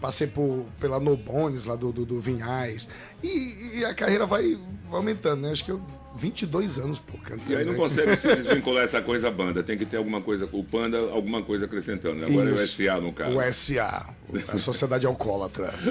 Passei 0.00 0.26
por, 0.26 0.66
pela 0.78 1.00
Nobones, 1.00 1.64
lá 1.64 1.74
do, 1.74 1.90
do, 1.90 2.04
do 2.04 2.20
Vinhais. 2.20 2.88
E, 3.22 3.78
e 3.78 3.84
a 3.84 3.94
carreira 3.94 4.26
vai 4.26 4.58
aumentando, 4.90 5.42
né? 5.42 5.50
Acho 5.50 5.64
que 5.64 5.72
eu 5.72 5.80
22 6.16 6.78
anos, 6.78 6.98
pô, 6.98 7.18
cantando. 7.18 7.52
E 7.52 7.56
aí 7.56 7.64
não 7.64 7.72
né? 7.72 7.78
consegue 7.78 8.16
se 8.16 8.26
desvincular 8.34 8.84
essa 8.84 9.00
coisa 9.02 9.30
banda. 9.30 9.62
Tem 9.62 9.76
que 9.76 9.84
ter 9.84 9.96
alguma 9.98 10.20
coisa, 10.20 10.48
o 10.52 10.64
Panda, 10.64 10.98
alguma 10.98 11.42
coisa 11.42 11.66
acrescentando. 11.66 12.16
né? 12.16 12.26
Agora 12.26 12.50
é 12.50 12.52
o 12.52 12.54
Isso. 12.54 12.82
SA 12.82 13.00
no 13.00 13.12
caso. 13.12 13.36
O 13.36 13.52
SA, 13.52 14.08
a 14.48 14.58
Sociedade 14.58 15.06
Alcoólatra. 15.06 15.74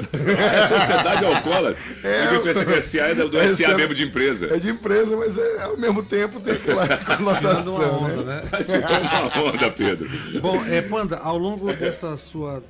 É 0.46 0.67
Sociedade 0.67 1.25
Alcoólatra. 1.25 1.77
É, 2.03 2.36
Eu 2.36 2.41
pensa 2.44 2.65
que 2.65 2.72
o 2.72 2.82
SA 2.82 2.98
é 3.00 3.15
do, 3.15 3.55
SA 3.55 3.75
mesmo 3.77 3.94
de 3.94 4.03
empresa. 4.03 4.48
É 4.53 4.60
de 4.60 4.70
empresa, 4.70 5.15
mas 5.15 5.38
é, 5.38 5.62
ao 5.63 5.77
mesmo 5.77 6.03
tempo 6.03 6.39
tem 6.39 6.53
aquela 6.53 6.88
conotação, 7.17 7.75
uma 7.75 8.08
onda, 8.12 8.24
né? 8.24 8.44
né? 8.51 9.29
Uma 9.36 9.51
onda, 9.51 9.72
Pedro. 9.72 10.10
Bom, 10.41 10.63
é, 10.65 10.82
Panda, 10.82 11.17
ao 11.17 11.38
longo 11.38 11.72
dessa 11.74 12.17
sua 12.17 12.63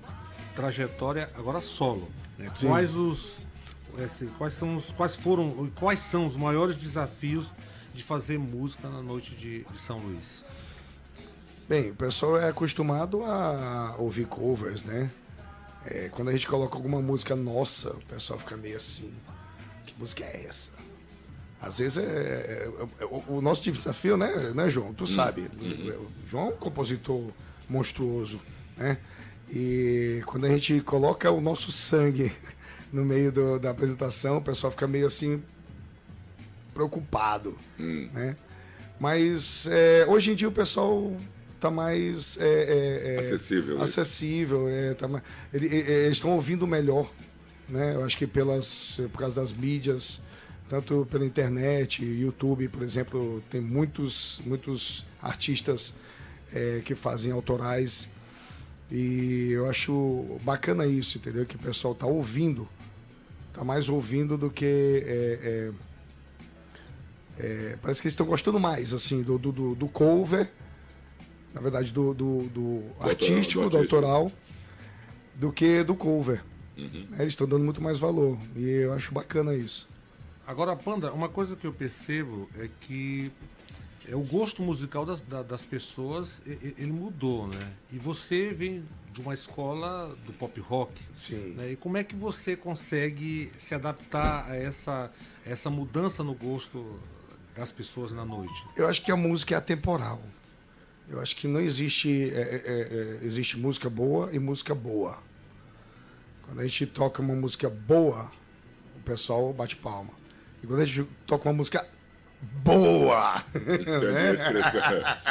trajetória, 0.55 1.29
agora 1.38 1.59
solo, 1.59 2.07
né, 2.38 2.50
quais 2.62 2.95
os. 2.95 3.45
Esse, 4.00 4.25
quais, 4.38 4.54
são 4.54 4.75
os, 4.75 4.92
quais 4.92 5.16
foram. 5.16 5.70
Quais 5.80 6.00
são 6.00 6.25
os 6.25 6.36
maiores 6.36 6.75
desafios 6.75 7.52
de 7.94 8.04
fazer 8.04 8.38
música 8.38 8.90
na 8.90 9.02
noite 9.02 9.36
de, 9.36 9.64
de 9.64 9.78
São 9.78 9.98
Luís? 9.98 10.44
Bem, 11.68 11.92
o 11.92 11.96
pessoal 11.96 12.38
é 12.38 12.48
acostumado 12.50 13.24
a 13.24 13.96
ouvir 13.98 14.25
covers, 14.28 14.84
né? 14.84 15.10
É, 15.86 16.10
quando 16.10 16.30
a 16.30 16.32
gente 16.32 16.48
coloca 16.48 16.75
alguma 16.75 17.02
música 17.02 17.36
nossa, 17.36 17.92
o 17.92 18.02
pessoal 18.06 18.40
fica 18.40 18.56
meio 18.58 18.78
assim, 18.78 19.14
que 19.86 19.94
música 20.00 20.24
é 20.24 20.46
essa? 20.48 20.72
Às 21.62 21.78
vezes 21.80 21.98
é, 21.98 22.02
é- 22.04 22.72
é- 23.00 23.06
o, 23.06 23.38
o 23.38 23.42
nosso 23.42 23.64
desafio, 23.64 24.18
né, 24.18 24.52
né, 24.54 24.70
João? 24.70 24.94
Tu 24.94 25.08
sabe. 25.08 25.42
O 25.44 26.28
João 26.28 26.48
é 26.48 26.50
um 26.50 26.58
compositor 26.58 27.24
monstruoso, 27.70 28.40
né? 28.78 28.98
E 29.50 30.22
quando 30.25 30.46
a 30.46 30.50
gente 30.50 30.82
coloca 30.82 31.32
o 31.32 31.40
nosso 31.40 31.72
sangue 31.72 32.32
no 32.92 33.04
meio 33.06 33.32
do- 33.32 33.60
da 33.60 33.72
apresentação, 33.72 34.38
o 34.38 34.42
pessoal 34.42 34.72
fica 34.72 34.88
meio 34.88 35.08
assim 35.08 35.42
preocupado, 36.74 37.58
né? 38.13 38.36
Mas 39.00 39.68
é, 39.70 40.06
hoje 40.08 40.32
em 40.32 40.36
dia 40.36 40.48
o 40.48 40.51
pessoal 40.51 41.15
tá 41.60 41.70
mais 41.72 42.38
é, 42.39 42.44
é, 42.48 43.15
é, 43.15 43.20
Acessível, 43.20 43.77
né? 43.77 43.84
acessível, 43.84 44.68
é, 44.70 44.94
tá 44.94 45.08
mais- 45.08 45.24
ele- 45.54 45.68
eles 45.68 46.18
estão 46.18 46.32
ouvindo 46.32 46.65
melhor, 46.68 47.10
né? 47.68 47.96
Eu 47.96 48.04
acho 48.04 48.18
que 48.18 48.27
pelas 48.27 49.00
por 49.12 49.20
causa 49.20 49.36
das 49.36 49.51
mídias, 49.51 50.22
tanto 50.70 51.08
pela 51.10 51.25
internet, 51.25 52.04
YouTube, 52.04 52.68
por 52.70 52.84
exemplo, 52.84 53.42
tem 53.50 53.62
muitos 53.62 54.39
muitos 54.46 55.06
artistas 55.22 55.94
é, 56.54 56.82
que 56.86 56.96
fazem 56.96 57.32
autorais 57.32 58.08
e 58.92 59.50
eu 59.51 59.68
acho 59.70 60.38
bacana 60.44 60.86
isso, 60.86 61.18
entendeu? 61.18 61.46
Que 61.46 61.56
o 61.56 61.60
pessoal 61.60 61.96
tá 61.96 62.06
ouvindo, 62.06 62.68
tá 63.54 63.63
mais 63.63 63.89
ouvindo 63.89 64.38
do 64.38 64.50
que 64.50 64.65
é, 65.06 65.39
é, 65.44 65.72
é, 67.38 67.77
parece 67.82 68.01
que 68.01 68.08
eles 68.08 68.13
estão 68.13 68.25
gostando 68.25 68.60
mais, 68.60 68.94
assim, 68.94 69.22
do, 69.22 69.38
do, 69.38 69.51
do- 69.51 69.75
do 69.75 69.88
cover, 69.88 70.50
na 71.54 71.62
verdade, 71.62 71.92
do, 71.92 72.13
do, 72.13 72.44
do 72.50 72.84
artístico, 73.00 73.63
do 73.63 73.70
do, 73.72 73.77
autoral, 73.77 74.32
do 75.36 75.51
que 75.51 75.84
do 75.84 75.96
cover. 75.96 76.44
Uhum. 76.77 77.08
É, 77.18 77.22
Eles 77.22 77.34
estão 77.34 77.48
dando 77.48 77.63
muito 77.63 77.82
mais 77.82 77.98
valor. 77.98 78.38
E 78.56 78.68
eu 78.70 78.94
acho 78.94 79.13
bacana 79.13 79.54
isso. 79.56 79.88
Agora, 80.46 80.75
Panda, 80.75 81.12
uma 81.12 81.30
coisa 81.30 81.56
que 81.56 81.65
eu 81.65 81.74
percebo 81.74 82.50
é 82.60 82.70
que 82.82 83.32
é 84.09 84.15
o 84.15 84.21
gosto 84.21 84.62
musical 84.62 85.05
das, 85.05 85.21
da- 85.21 85.43
das 85.43 85.63
pessoas 85.65 86.41
ele 86.45 86.91
mudou, 86.91 87.47
né? 87.47 87.74
E 87.91 87.97
você 87.97 88.53
vem 88.53 88.85
de 89.12 89.21
uma 89.21 89.33
escola 89.33 90.15
do 90.25 90.33
pop 90.33 90.59
rock. 90.59 90.91
Sim. 91.15 91.53
né? 91.55 91.71
E 91.71 91.75
como 91.75 91.97
é 91.97 92.03
que 92.03 92.15
você 92.15 92.55
consegue 92.55 93.51
se 93.57 93.74
adaptar 93.74 94.50
a 94.50 94.55
essa, 94.55 95.12
essa 95.45 95.69
mudança 95.69 96.24
no 96.24 96.33
gosto 96.33 97.00
das 97.55 97.71
pessoas 97.71 98.12
na 98.12 98.25
noite? 98.25 98.65
Eu 98.75 98.88
acho 98.88 99.01
que 99.01 99.12
a 99.12 99.15
música 99.15 99.55
é 99.55 99.57
atemporal. 99.57 100.21
Eu 101.07 101.21
acho 101.21 101.35
que 101.35 101.47
não 101.47 101.62
existe. 101.62 102.29
é, 102.31 102.39
é, 102.39 103.19
é, 103.21 103.25
existe 103.25 103.57
música 103.57 103.89
boa 103.89 104.29
e 104.33 104.39
música 104.39 104.74
boa. 104.75 105.17
Quando 106.43 106.59
a 106.59 106.63
gente 106.63 106.85
toca 106.85 107.21
uma 107.21 107.35
música 107.35 107.69
boa, 107.69 108.31
o 108.97 109.00
pessoal 109.01 109.51
bate 109.53 109.75
palma. 109.75 110.12
E 110.63 110.67
quando 110.67 110.81
a 110.81 110.85
gente 110.85 111.07
toca 111.25 111.47
uma 111.47 111.53
música 111.53 111.88
boa, 112.64 113.44
né? 113.54 114.36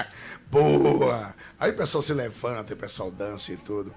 boa. 0.51 1.35
Aí 1.59 1.71
o 1.71 1.75
pessoal 1.75 2.03
se 2.03 2.13
levanta, 2.13 2.75
o 2.75 2.77
pessoal 2.77 3.11
dança 3.11 3.53
e 3.53 3.57
tudo. 3.57 3.95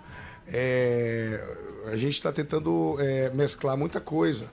É, 0.47 1.43
a 1.91 1.95
gente 1.95 2.13
está 2.13 2.31
tentando 2.31 2.97
é, 2.99 3.29
mesclar 3.31 3.77
muita 3.77 3.99
coisa, 3.99 4.45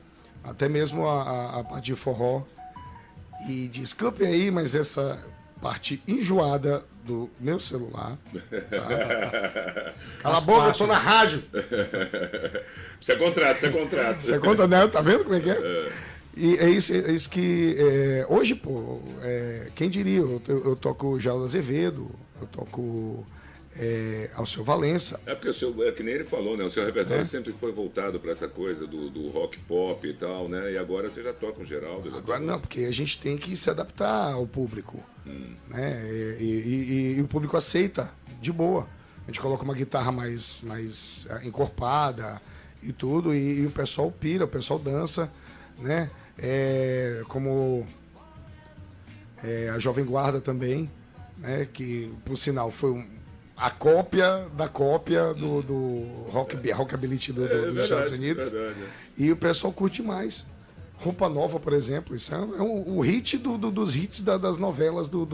até 0.42 0.68
mesmo 0.68 1.06
a, 1.06 1.23
a, 1.23 1.61
a 1.61 1.64
parte 1.64 1.87
de 1.87 1.94
forró. 1.94 2.42
E 3.49 3.68
desculpem 3.68 4.26
aí, 4.26 4.50
mas 4.50 4.75
essa 4.75 5.18
parte 5.61 6.02
enjoada 6.06 6.85
do 7.04 7.30
meu 7.38 7.61
celular. 7.61 8.16
tá? 8.71 9.92
Cala 10.21 10.38
a 10.38 10.40
boca, 10.40 10.68
eu 10.68 10.73
tô 10.75 10.87
na 10.87 10.99
rádio. 10.99 11.42
Isso 13.00 13.12
é 13.12 13.16
contrato, 13.16 13.56
isso 13.59 13.66
é 13.66 13.71
contrato. 13.71 14.21
Você 14.23 14.38
conta, 14.38 14.66
né? 14.66 14.87
Tá 14.88 15.02
vendo 15.02 15.25
como 15.25 15.35
é 15.35 15.40
que 15.40 15.50
é? 15.50 15.92
E 16.36 16.56
é 16.56 16.68
isso, 16.68 16.92
é 16.92 17.12
isso 17.12 17.30
que. 17.30 17.76
é, 17.78 18.26
hoje, 18.28 18.54
pô, 18.54 19.00
é, 19.22 19.68
quem 19.74 19.88
diria? 19.88 20.18
Eu, 20.18 20.42
eu, 20.48 20.76
toco 20.76 21.18
Geraldo 21.20 21.44
Azevedo, 21.44 22.10
eu 22.40 22.46
toco 22.48 23.24
é, 23.76 24.30
Alceu 24.34 24.64
Valença. 24.64 25.20
É 25.26 25.34
porque 25.34 25.48
o 25.48 25.54
seu, 25.54 25.86
é 25.86 25.92
que 25.92 26.02
nem 26.02 26.14
ele 26.14 26.24
falou, 26.24 26.56
né? 26.56 26.64
O 26.64 26.70
seu 26.70 26.84
repertório 26.84 27.24
sempre 27.26 27.52
foi 27.52 27.70
voltado 27.72 28.18
para 28.18 28.30
essa 28.32 28.48
coisa 28.48 28.86
do, 28.86 29.10
do 29.10 29.28
rock 29.28 29.58
pop 29.60 30.06
e 30.06 30.12
tal, 30.14 30.48
né? 30.48 30.72
E 30.72 30.78
agora 30.78 31.08
você 31.08 31.22
já 31.22 31.32
toca 31.32 31.60
um 31.62 31.64
Geraldo. 31.64 32.14
Agora 32.16 32.40
não, 32.40 32.58
porque 32.58 32.80
a 32.80 32.90
gente 32.92 33.18
tem 33.18 33.36
que 33.36 33.56
se 33.56 33.70
adaptar 33.70 34.32
ao 34.32 34.46
público. 34.46 35.00
Né? 35.68 36.36
E, 36.40 36.44
e- 36.44 36.44
e- 36.44 37.18
e 37.18 37.20
o 37.20 37.26
público 37.26 37.56
aceita 37.56 38.10
de 38.40 38.52
boa. 38.52 38.86
A 39.22 39.26
gente 39.30 39.40
coloca 39.40 39.62
uma 39.64 39.72
guitarra 39.74 40.12
mais, 40.12 40.60
mais 40.62 41.26
eh, 41.30 41.46
encorpada 41.46 42.42
e 42.82 42.92
tudo, 42.92 43.34
e 43.34 43.64
o 43.66 43.70
pessoal 43.70 44.10
pira, 44.10 44.44
o 44.44 44.48
pessoal 44.48 44.78
dança, 44.78 45.32
né? 45.78 46.10
É, 46.38 47.22
como 47.28 47.86
é, 49.42 49.68
a 49.70 49.78
Jovem 49.78 50.04
Guarda 50.04 50.40
também, 50.40 50.90
né? 51.38 51.68
Que 51.72 52.12
por 52.24 52.36
sinal 52.36 52.70
foi 52.70 52.90
um- 52.90 53.06
a 53.56 53.70
cópia 53.70 54.46
da 54.56 54.68
cópia 54.68 55.32
do, 55.32 55.62
do 55.62 56.02
rock, 56.30 56.56
rockabilly 56.72 57.16
do, 57.16 57.32
do- 57.34 57.44
É 57.44 57.48
dos 57.48 57.60
verdade, 57.60 57.82
Estados 57.84 58.12
Unidos. 58.12 58.50
verdade. 58.50 58.78
E 59.16 59.30
o 59.30 59.36
pessoal 59.36 59.72
curte 59.72 60.02
mais. 60.02 60.44
Roupa 60.96 61.28
Nova, 61.28 61.60
por 61.60 61.72
exemplo, 61.72 62.16
isso 62.16 62.34
é 62.34 62.38
um, 62.38 62.96
o 62.98 63.00
hit 63.00 63.36
do- 63.38 63.58
do- 63.58 63.70
dos 63.70 63.94
hits 63.94 64.22
da- 64.22 64.38
das 64.38 64.58
novelas 64.58 65.08
do- 65.08 65.24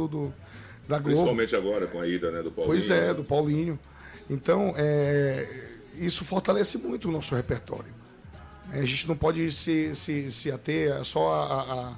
da 0.88 0.98
Globo. 0.98 1.04
Principalmente 1.04 1.54
agora 1.56 1.86
com 1.86 2.00
a 2.00 2.06
ida 2.06 2.30
né, 2.30 2.42
do 2.42 2.50
Paulinho. 2.50 2.74
Pois 2.76 2.90
é, 2.90 3.14
do 3.14 3.22
Paulinho. 3.24 3.78
Então, 4.28 4.74
é, 4.76 5.46
isso 5.94 6.24
fortalece 6.24 6.76
muito 6.78 7.08
o 7.08 7.12
nosso 7.12 7.34
repertório. 7.34 7.99
A 8.72 8.84
gente 8.84 9.08
não 9.08 9.16
pode 9.16 9.50
se, 9.50 9.94
se, 9.94 10.30
se 10.30 10.50
ater 10.52 11.04
só 11.04 11.32
a- 11.32 11.44
a- 11.46 11.72
a- 11.90 11.96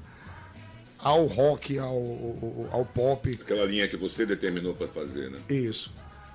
ao 0.99 1.26
rock, 1.26 1.79
ao, 1.79 1.88
ao, 1.88 2.69
ao 2.73 2.85
pop. 2.85 3.38
Aquela 3.43 3.64
linha 3.67 3.87
que 3.88 3.97
você 3.97 4.25
determinou 4.25 4.75
para 4.75 4.88
fazer, 4.88 5.31
né? 5.31 5.38
Isso. 5.50 5.93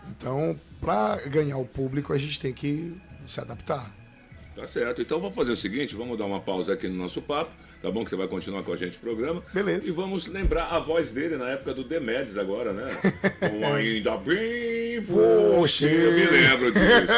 Então, 0.09 0.59
para 0.79 1.17
ganhar 1.27 1.57
o 1.57 1.65
público, 1.65 2.13
a 2.13 2.17
gente 2.17 2.39
tem 2.39 2.53
que 2.53 2.95
se 3.25 3.39
adaptar. 3.39 3.93
Tá 4.55 4.65
certo. 4.65 5.01
Então 5.01 5.19
vamos 5.19 5.35
fazer 5.35 5.51
o 5.51 5.57
seguinte, 5.57 5.95
vamos 5.95 6.17
dar 6.17 6.25
uma 6.25 6.39
pausa 6.39 6.73
aqui 6.73 6.87
no 6.87 6.95
nosso 6.95 7.21
papo, 7.21 7.51
tá 7.81 7.91
bom? 7.91 8.03
Que 8.03 8.09
você 8.09 8.15
vai 8.15 8.27
continuar 8.27 8.63
com 8.63 8.73
a 8.73 8.75
gente 8.75 8.95
no 8.95 8.99
programa. 9.01 9.43
Beleza. 9.53 9.87
E 9.87 9.91
vamos 9.91 10.27
lembrar 10.27 10.65
a 10.65 10.79
voz 10.79 11.11
dele 11.11 11.37
na 11.37 11.49
época 11.49 11.73
do 11.73 11.83
Demedes 11.83 12.37
agora, 12.37 12.73
né? 12.73 12.89
Com 13.39 13.65
ainda 13.73 14.17
bem 14.17 14.99
você. 15.01 15.85
Eu 15.85 16.11
me 16.13 16.25
lembro 16.25 16.71
disso. 16.71 17.13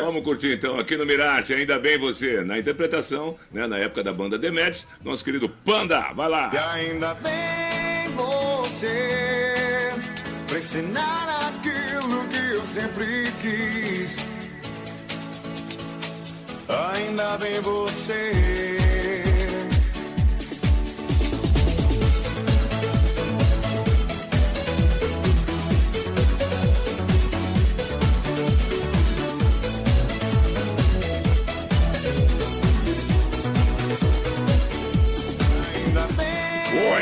Vamos 0.00 0.22
curtir 0.22 0.52
então 0.52 0.78
aqui 0.78 0.96
no 0.96 1.06
Mirate, 1.06 1.54
ainda 1.54 1.78
bem 1.78 1.98
você. 1.98 2.42
Na 2.42 2.58
interpretação, 2.58 3.36
né? 3.52 3.66
Na 3.66 3.78
época 3.78 4.02
da 4.02 4.12
banda 4.12 4.38
Demedes, 4.38 4.86
nosso 5.02 5.24
querido 5.24 5.48
Panda. 5.48 6.12
Vai 6.14 6.28
lá. 6.28 6.50
E 6.52 6.58
ainda 6.58 7.14
bem 7.14 8.08
você 8.14 9.92
pra 10.48 10.58
ensinar 10.58 11.50
aquilo 11.50 12.28
que 12.28 12.54
eu 12.54 12.66
sempre 12.66 13.32
quis. 13.40 14.16
Ainda 16.68 17.36
bem 17.38 17.60
você. 17.60 18.85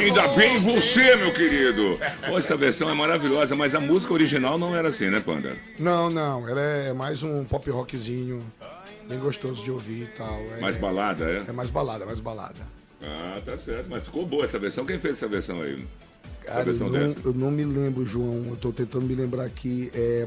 Ainda 0.04 0.28
bem 0.28 0.56
você, 0.56 1.16
meu 1.16 1.32
querido. 1.32 1.99
Pô, 2.26 2.38
essa 2.38 2.56
versão 2.56 2.88
é 2.90 2.94
maravilhosa, 2.94 3.54
mas 3.56 3.75
a 3.75 3.80
música 3.80 4.12
original 4.12 4.58
não 4.58 4.75
era 4.76 4.88
assim, 4.88 5.08
né, 5.11 5.20
Panda? 5.20 5.52
Não, 5.78 6.11
não, 6.11 6.49
ela 6.49 6.61
é 6.61 6.92
mais 6.92 7.23
um 7.23 7.44
pop 7.44 7.68
rockzinho, 7.70 8.38
bem 9.08 9.18
gostoso 9.18 9.62
de 9.62 9.70
ouvir 9.70 10.02
e 10.02 10.06
tal. 10.06 10.40
É, 10.56 10.61
Mais 10.61 10.76
balada, 10.76 11.25
é? 11.25 11.44
é 11.49 11.52
mais 11.52 11.70
balada, 11.70 12.04
mais 12.06 12.20
balada. 12.20 12.61
Ah, 13.02 13.40
tá 13.44 13.58
certo. 13.58 13.87
Mas 13.90 14.04
ficou 14.04 14.25
boa 14.25 14.44
essa 14.44 14.58
versão. 14.58 14.87
Quem 14.87 14.99
fez 14.99 15.16
essa 15.16 15.28
versão 15.28 15.61
aí? 15.61 15.84
Essa 16.42 16.52
Cara, 16.52 16.61
eu 16.61 16.64
versão 16.66 16.88
não, 16.88 16.99
dessa? 17.00 17.18
eu 17.25 17.32
não 17.34 17.50
me 17.50 17.64
lembro, 17.64 18.04
João. 18.06 18.46
Eu 18.50 18.56
tô 18.56 18.73
tentando 18.73 19.04
me 19.04 19.14
lembrar 19.14 19.44
aqui. 19.44 19.90
É, 19.94 20.23